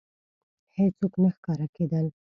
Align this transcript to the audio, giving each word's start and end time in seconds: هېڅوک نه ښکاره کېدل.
هېڅوک 0.77 1.13
نه 1.23 1.29
ښکاره 1.35 1.67
کېدل. 1.75 2.05